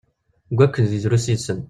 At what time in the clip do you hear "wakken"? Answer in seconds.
0.59-0.85